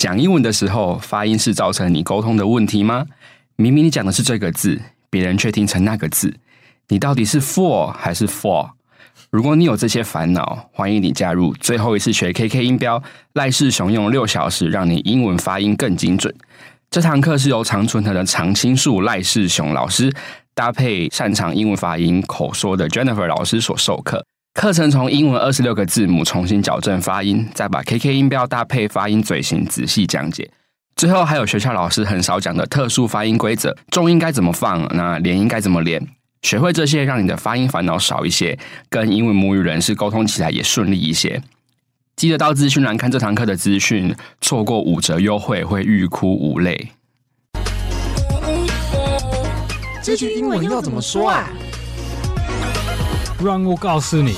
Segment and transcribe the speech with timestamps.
[0.00, 3.04] 讲英文的时候，发音是造成你沟通的问题吗？
[3.56, 4.80] 明明你讲的是这个字，
[5.10, 6.34] 别人却听成那个字，
[6.88, 8.70] 你到底是 for 还是 for？
[9.28, 13.02] 如果你有这些烦恼，欢迎你加入最后一次学 KK 音标，
[13.34, 16.34] 赖世雄用六小时让你英文发音更精准。
[16.90, 20.10] 这堂课是由常春藤的常青树赖世雄老师
[20.54, 24.24] 搭配擅长英文发音口说的 Jennifer 老师所授课。
[24.52, 30.50] 课程从英文二十六个字母重新矫正发音，再把 KK 音标搭配发音嘴型仔细讲解。
[30.96, 36.04] 最后还有学校老师很少讲的特殊发音规则，重音该怎么放，那连音该怎么连。
[36.42, 41.40] 学会这些，让你的发音烦恼少一些，跟英文母语人士沟通起来也顺利一些。
[42.16, 46.88] 记得到资讯栏看这堂课的资讯，错过五折优惠会欲哭无泪。
[50.02, 51.48] 这句英文要怎么说啊？
[53.42, 54.34] 让我告诉你。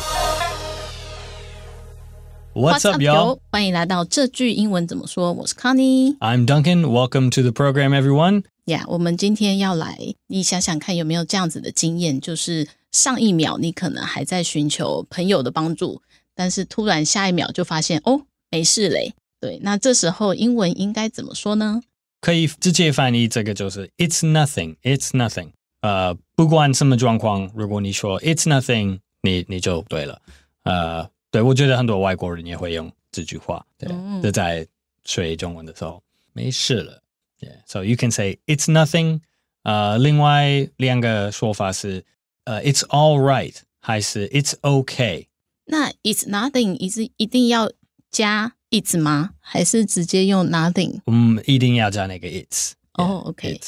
[2.54, 3.38] What's up, y'all？
[3.50, 5.32] 欢迎来到这句英文怎么说？
[5.32, 6.18] 我是 Connie。
[6.18, 6.82] I'm Duncan.
[6.82, 8.44] Welcome to the program, everyone.
[8.66, 16.02] Yeah，我们今天要来，你想想看有没有这样子的经验，就是上一秒你可能还在寻求朋友的帮助，
[16.34, 19.14] 但是突然下一秒就发现哦，没事嘞。
[19.40, 21.80] 对，那这时候英文应该怎么说呢？
[22.20, 25.52] 可以直接翻译这个就是 It's nothing, It's nothing。
[25.80, 30.20] 呃，不管什么状况，如果你说 It's nothing，你你就对了。
[30.64, 34.64] 呃，对，我觉得很多外国人也会用这句话，对，就、嗯、在
[35.04, 36.00] 学中文的时候，
[36.32, 37.02] 没事了。
[37.40, 39.20] Yeah, so you can say it's nothing.
[39.64, 42.04] 呃，另外两个说法是，
[42.44, 45.26] 呃，it's all right，还是 it's okay。
[45.64, 47.72] 那 it's nothing 一是一定要
[48.10, 49.30] 加 it's 吗？
[49.40, 51.00] 还是直接用 nothing？
[51.06, 52.72] 嗯，一定要加那个 it's。
[52.92, 53.58] 哦，OK。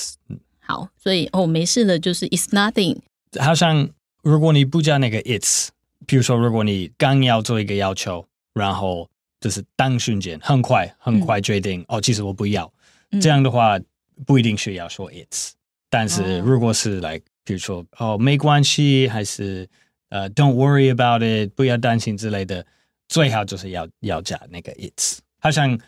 [0.61, 2.99] 好，所以哦，没事的，就是 it's nothing。
[3.41, 3.89] 好像
[4.23, 5.69] 如果你不加那个 it's，
[6.07, 9.09] 比如说如果你刚要做一个要求，然后
[9.41, 12.73] 就是当瞬间很快很快决定，嗯、哦，其实我不要。
[13.21, 13.79] 这样的话
[14.27, 15.51] 不一定需要说 it's，
[15.89, 19.69] 但是如果是 like 比如说哦没关系，还是
[20.09, 22.67] 呃 don't worry about it，不要担心之类的，
[23.09, 25.19] 最好就是要要加那个 it's。
[25.39, 25.79] 好像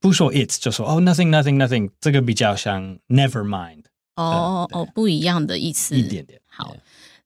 [0.00, 3.84] 不说 it's 就说哦 nothing nothing nothing，这个比较像 never mind。
[4.16, 6.40] 哦哦哦，不一样的意思，一点点。
[6.46, 6.76] 好，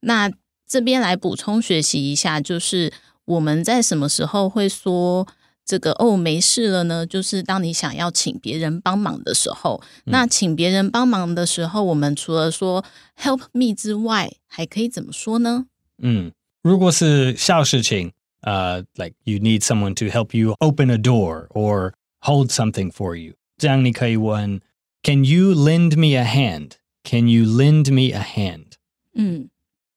[0.01, 0.31] 那
[0.73, 2.91] 这边来补充学习一下，就是
[3.27, 5.29] 我们在什么时候会说？
[5.65, 7.07] 这个哦，没事了呢。
[7.07, 12.85] 就是当你想要请别人帮忙的时候，嗯、那请别人帮忙的时候，我们除了说
[13.17, 15.67] help me 之外，还可以怎么说呢？
[16.03, 16.33] 嗯，
[16.63, 24.61] 如果是小事情，呃、uh,，like you need someone to help you open a door or hold something for you，这样你可以问
[25.05, 28.73] Can you lend me a hand？Can you lend me a hand？
[29.15, 29.49] 嗯，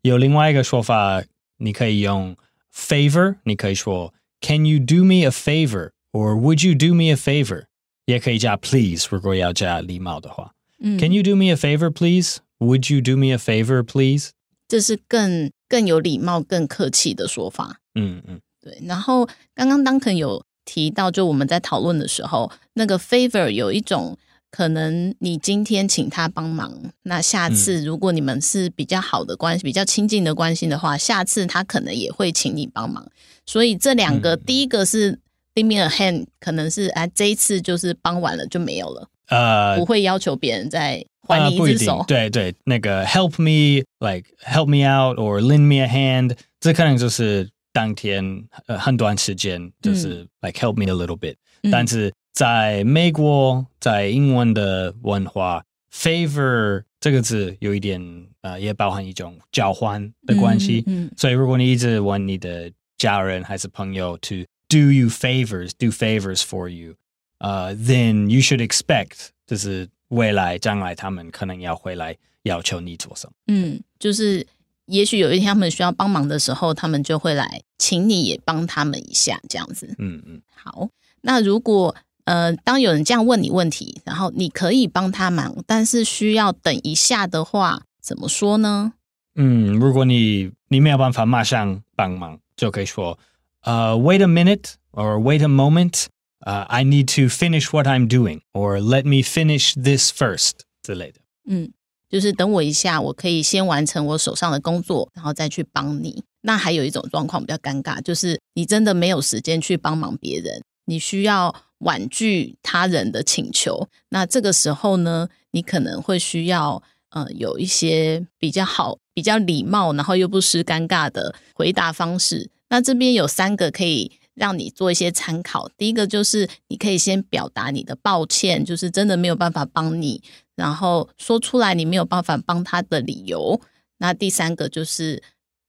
[0.04, 1.22] 有另外一个说法，
[1.58, 2.36] 你可以用
[2.74, 4.14] favor，你可以说。
[4.40, 5.90] Can you do me a favor?
[6.12, 7.64] Or would you do me a favor?
[8.06, 10.52] 也可以加 please，如果要加礼貌的话。
[10.78, 12.38] 嗯，Can you do me a favor, please?
[12.58, 14.30] Would you do me a favor, please?
[14.66, 17.80] 这是更更有礼貌、更客气的说法。
[17.94, 18.78] 嗯嗯，对。
[18.86, 24.16] 然后刚刚 Duncan 有提到，就我们在讨论的时候，那个 favor 有一种
[24.55, 26.71] 可能，你今天请他帮忙，
[27.03, 33.05] 那下次如果你们是比较好的关系、嗯、比较亲近的关系的话，下次他可能也会请你帮忙。
[33.45, 35.19] 所以这两个，嗯、第一个是
[35.55, 41.97] lend me a hand，可能是哎，这一次就是帮完了就没有了，呃，不会要求别人再还你一只手。
[41.97, 48.23] 呃、对对，那个 help me like help me out or lend me a hand，这可能就是当天
[48.67, 51.69] 呃很短时间，就是 like help me a little bit、嗯。
[51.69, 58.01] 但是在美国，在英文的文化、嗯、favor 这个字有一点
[58.41, 60.83] 呃，也包含一种交换的关系。
[60.87, 64.37] 嗯，嗯所以如果你一直问你的家人还是朋友 to
[64.67, 66.95] do you favors, do favors for you,
[67.37, 73.33] uh, then you should expect 就是未来将来他们可能要回来要求你做什么。
[73.45, 74.47] 嗯，就是
[74.87, 79.93] 也许有一天他们需要帮忙的时候，他们就会来请你也帮他们一下这样子。
[79.99, 80.41] 嗯嗯。
[80.55, 80.89] 好，
[81.21, 88.93] 那如果呃当有人这样问你问题，然后你可以帮他忙，但是需要等一下的话，怎么说呢？
[89.35, 92.39] 嗯，如果你你没有办法马上帮忙。
[92.57, 93.19] 就可以说，
[93.63, 96.05] 呃、uh,，wait a minute or wait a moment，
[96.39, 101.19] 呃、uh,，I need to finish what I'm doing or let me finish this first 之类的。
[101.45, 101.73] 嗯，
[102.09, 106.23] 就是等我一下，我可以先完成我手上的工作，然后再去帮你。
[106.43, 113.87] 那还有一种状况比较尴尬，就是你真的没有时间去帮忙别人，你需要婉拒他人的请求。
[114.09, 116.83] 那这个时候呢，你可能会需要。
[117.09, 122.49] 呃，有一些比较好、比较礼貌，然后又不失尴尬的回答方式。
[122.67, 125.69] 那这边有三个可以让你做一些参考。
[125.77, 130.21] 第一个就是你可以先表达你的抱歉，就是真的没有办法帮你，
[130.55, 133.61] 然后说出来你没有办法帮他的理由。
[133.99, 135.23] 那第三个就是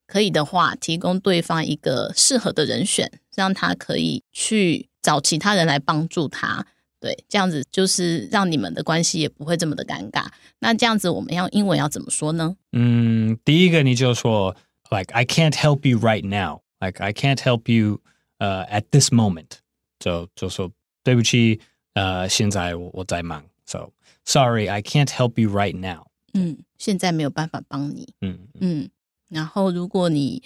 [0.09, 6.67] 可以的话，提供对方一个适合的人选，让他可以去找其他人来帮助他。
[6.99, 10.27] 对，这样子就是让你们的关系也不会这么的尴尬。
[10.59, 12.57] 那这样子我们要英文要怎么说呢？
[12.73, 14.57] 嗯，第一个你就说
[14.91, 16.63] ，like I can't help you right now.
[16.81, 18.01] Like I can't help you,
[18.39, 19.61] uh, at this moment.
[20.01, 20.73] 就就说
[21.05, 21.61] 对不起，
[21.95, 23.91] 呃，现在我我在忙，so
[24.25, 26.07] sorry, I can't help you right now.
[26.33, 28.09] 嗯，现在没有办法帮你。
[28.23, 28.91] 嗯嗯，
[29.29, 30.43] 然后如果你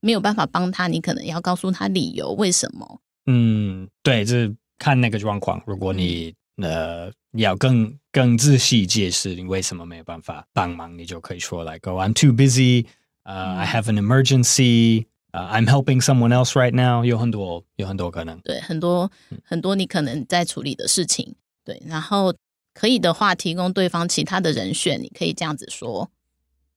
[0.00, 3.00] 没有办法帮他，你可能要告诉他理由，为什么？
[3.30, 4.52] 嗯，对，这。
[4.82, 12.86] 看那个状况，如果你呃要更更仔细解释你为什么没有办法帮忙，你就可以说 like oh I'm too busy,
[13.24, 17.04] uh, I have an emergency, uh, I'm helping someone else right now。
[17.04, 19.12] 有很多有很多可能，对，很多
[19.44, 22.34] 很多你可能在处理的事情，对，然后
[22.72, 26.10] 可以的话提供对方其他的人选，你可以这样子说。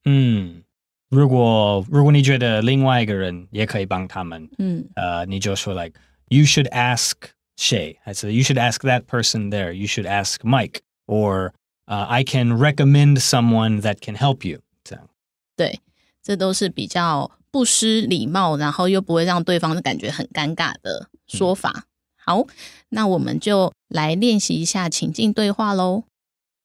[0.04, 0.62] 嗯，
[1.08, 5.98] 如果如果你觉得另外一个人也可以帮他们，嗯，呃，你就说 like
[6.29, 7.15] you should ask。
[7.61, 7.99] 谁？
[8.05, 9.73] 还是 You should ask that person there.
[9.73, 11.51] You should ask Mike, or
[11.89, 14.61] uh, I can recommend someone that can help you.
[14.85, 15.09] 这样，
[15.57, 15.81] 对，
[16.23, 21.73] 这都是比较不失礼貌，然后又不会让对方感觉很尴尬的说法。
[21.75, 21.83] 嗯、
[22.25, 22.47] 好，
[22.91, 26.05] 那我们就来练习一下情境对话喽。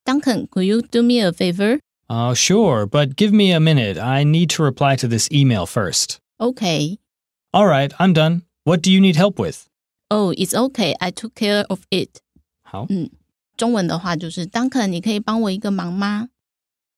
[0.04, 1.80] Duncan, could you do me a favor?
[2.06, 3.98] Uh, sure, but give me a minute.
[3.98, 6.18] I need to reply to this email first.
[6.38, 6.98] Okay.
[7.52, 8.42] All right, I'm done.
[8.69, 9.67] What do you need help with?
[10.11, 10.93] Oh, it's okay.
[10.99, 12.19] I took care of it.
[12.61, 13.09] 好，嗯，
[13.57, 16.29] 中文的话就是，Duncan，你可以帮我一个忙吗？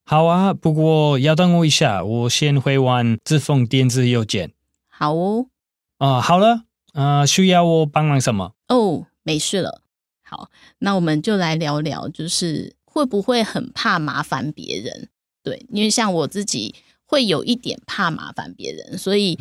[0.03, 4.51] 好啊，不过要等我一下，我先回完这封电子邮件。
[4.89, 5.45] 好哦。
[5.97, 8.53] 啊、呃，好了，呃，需要我帮忙什么？
[8.67, 9.81] 哦，没事了。
[10.21, 15.07] 好，那我们就来聊聊，就是会不会很怕麻烦别人？
[15.41, 16.75] 对，因为像我自己
[17.05, 19.39] 会有一点怕麻烦别人，所以，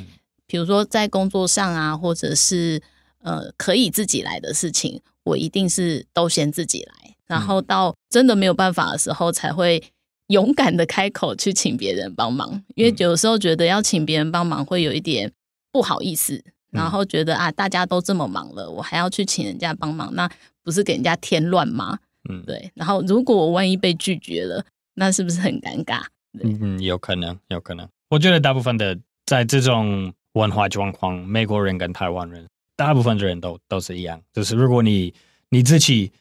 [0.50, 2.82] 比如说在工作上啊，或者是。
[3.22, 9.82] 呃，可以自己来的事情，我一定是都先自己来，然后到真的没有办法的时候，才会
[10.28, 12.64] 勇敢的开口去请别人帮忙。
[12.76, 15.30] 因为有时候觉得要请别人帮忙会有一点
[15.70, 20.26] 不好意思，然后觉得啊，大家都这么忙了，我还要去请人家帮忙，那
[20.62, 21.98] 不是给人家添乱吗？
[22.30, 22.72] 嗯，对。
[22.74, 24.64] 然后如果我万一被拒绝了，
[24.94, 26.00] 那是不是很尴尬？
[26.42, 27.86] 嗯，有可能，有可能。
[28.08, 32.47] 我觉得大部分的在这种文化状况，美国人跟台湾人。
[32.75, 35.13] 大部分的人都都是一样，就是如果你
[35.49, 36.11] 你自己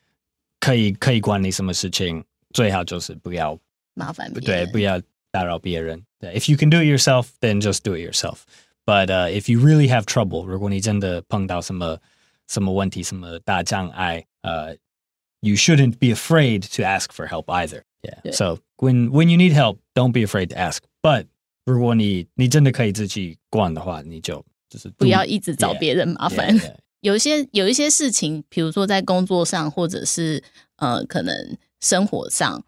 [0.60, 3.58] 可以可以管理什么事情，最好就是不要
[3.94, 5.02] 麻烦别人，对，不要
[5.32, 6.00] 打扰别人。
[6.20, 8.42] 对，if you can do it yourself, then just do it yourself.
[8.86, 11.98] But、uh, if you really have trouble，如果你真的碰到什么
[12.46, 17.82] 什么问题、什么大障碍，呃、uh,，you shouldn't be afraid to ask for help either.
[18.02, 18.32] Yeah.
[18.32, 20.82] So when when you need help, don't be afraid to ask.
[21.02, 21.26] But
[21.71, 26.49] 如果你你真的可以自己逛的话，你就就是不要一直找别人麻烦。
[26.57, 26.75] Yeah, yeah, yeah.
[27.01, 30.43] 有一些有一些事情，比如说在工作上，或者是
[30.77, 32.63] 呃，可能生活上，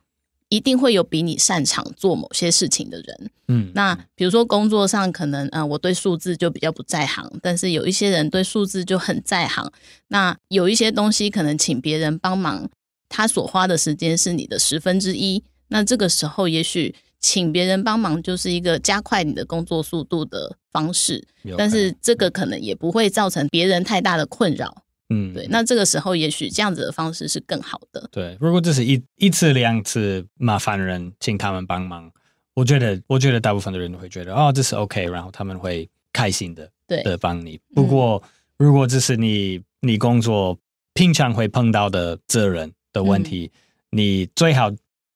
[0.50, 3.32] 一定会有比你擅长做某些事情的人。
[3.50, 9.70] 嗯，那比如说工作上，可能呃，我对数字就比较不在行，但是有一些人对数字就很在行。
[10.08, 12.70] 那有一些东西可能请别人帮忙，
[13.10, 15.44] 他所花的时间是你的十分之一。
[15.68, 16.96] 那这个时候，也许。
[17.22, 21.24] 请别人帮忙就是一个加快你的工作速度的方式，
[21.56, 24.84] 但是这个可能也不会造成别人太大的困扰。
[25.10, 25.46] 嗯，对。
[25.48, 28.10] 那这个时候也许这样子的方式是更好的。
[28.12, 32.12] 对，如果这是一一次两次麻烦人，请他们帮忙，
[32.56, 37.60] 我觉得我觉得大部分的人都会觉得哦，这是 OK，然后他们会开心的对的帮你。
[37.76, 38.22] 不过、
[38.58, 40.58] 嗯、如果这是你你工作
[40.96, 43.52] 平常会碰到的责任的问题，
[43.92, 44.72] 嗯、你最好。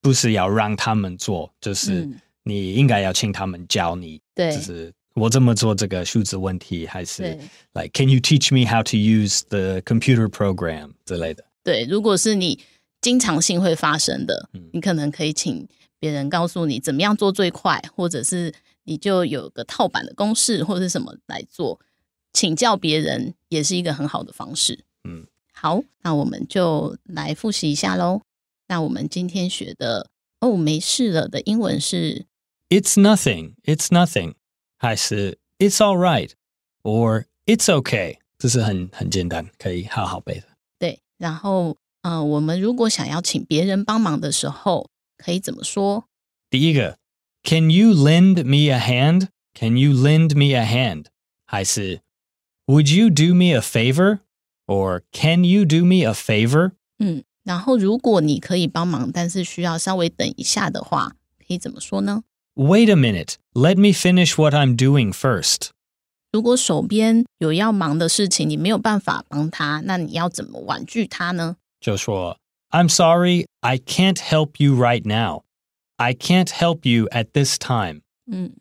[0.06, 2.08] 不是要让他们做，就是
[2.44, 4.22] 你应该要请他们教你。
[4.36, 7.24] 对、嗯，就是我怎么做这个数字问题，还是
[7.74, 11.44] like can you teach me how to use the computer program 之类的。
[11.64, 12.60] 对，如果是你
[13.02, 15.68] 经常性会发生的，嗯、你可能可以请
[16.00, 21.80] 别人告诉你怎么样做最快，或者是你就有个套版的公式或者是什么来做，
[22.32, 24.86] 请教别人也是一个很好的方式。
[25.04, 28.22] 嗯，好，那我们就来复习一下喽。
[28.69, 30.09] 那我们今天学的
[30.41, 32.27] 哦，没事了的英文是
[32.69, 34.35] It's nothing, It's nothing，
[34.79, 36.31] 还是 It's all right
[36.83, 40.45] or It's okay，这是很很简单，可以好好背的。
[40.79, 46.05] 对，然后呃，我们如果想要请别人帮忙的时候，可以怎么说？
[46.49, 46.99] 第一个，
[47.43, 49.29] Can you lend me a hand?
[49.53, 51.07] Can you lend me a hand？
[51.45, 52.03] 还是
[52.67, 54.21] Would you do me a favor?
[54.67, 56.73] Or can you do me a favor?
[57.01, 62.23] 嗯， 然后如果你可以帮忙，但是需要稍微等一下的话，可以怎么说呢？
[62.55, 63.35] Wait a minute.
[63.55, 65.71] Let me finish what I'm doing first.
[66.33, 71.57] 如果手边有要忙的事情，你没有办法帮他，那你要怎么婉拒他呢？
[71.81, 72.39] 就说
[72.71, 75.43] I'm sorry, I can't help you right now.
[75.97, 78.03] I can't help you at this time.
[78.31, 78.53] 嗯，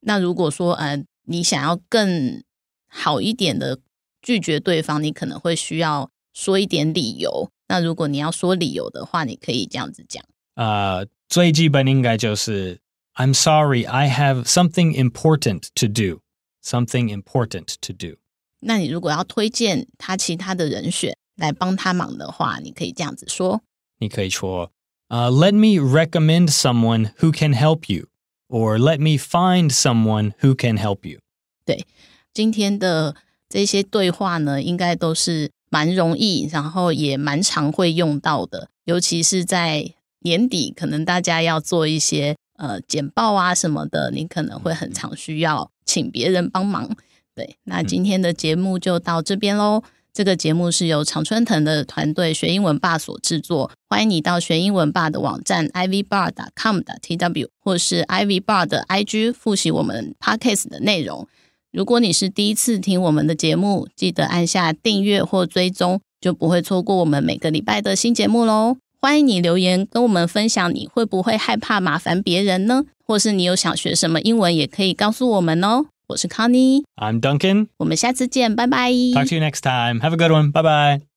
[0.00, 2.42] 那如果说呃，你想要更
[2.86, 3.80] 好一点的
[4.22, 7.50] 拒绝对方，你可能会需要说一点理由。
[7.70, 10.24] 那如果你要说理由的话，你可以这样子讲。
[10.54, 12.80] 呃，最基本应该就是
[13.14, 16.20] I'm sorry, I have something important to do.
[16.62, 18.16] Something important to do.
[18.58, 23.62] 那你如果要推荐他其他的人选来帮他忙的话，你可以这样子说。
[24.00, 24.72] 你可以说，
[25.06, 28.08] 呃，Let me recommend someone who can help you,
[28.48, 31.20] or let me find someone who can help you.
[31.64, 31.86] 对，
[32.34, 33.14] 今天的
[33.48, 42.35] 这些对话呢，应该都是 蛮容易，然后也蛮常会用到的，尤其是在年底，可能大家要做一些。
[42.57, 46.95] 呃，简报啊什么的，你可能会很常需要请别人帮忙。
[47.33, 49.81] 对，那今天的节目就到这边喽。
[50.13, 53.71] 这个节目是由常春藤的团队学英文霸所制作。
[53.89, 61.27] 欢迎你到学英文霸的网站 ivybar.com.tw 或是 ivybar 的 IG 复习我们 podcast 的内容。
[61.71, 68.75] 如果你是第一次听我们的节目，记得按下订阅或追踪，就不会错过我们每个礼拜的新节目喽。
[68.99, 72.83] 欢迎你留言跟我们分享，你会不会害怕麻烦别人呢？
[73.07, 75.85] 或是你有想学什么英文，也可以告诉我们哦。
[76.09, 78.91] 我是 Connie，I'm Duncan，我们下次见，拜拜。
[78.91, 80.01] Talk to you next time.
[80.01, 80.51] Have a good one.
[80.51, 81.01] Bye bye.